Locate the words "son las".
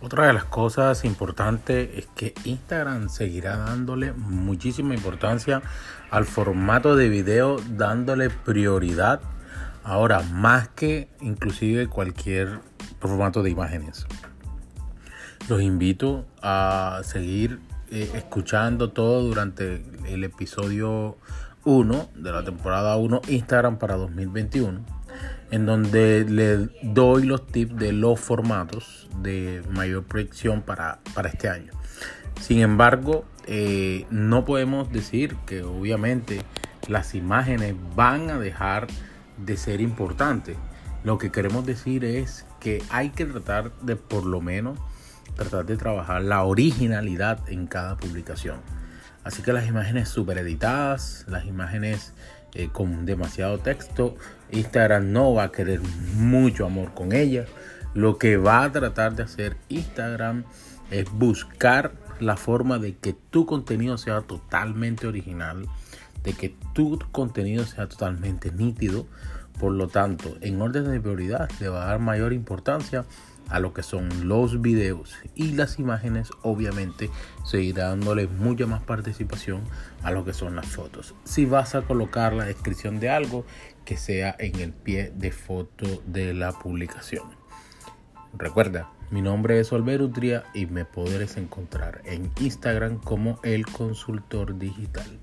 80.32-80.66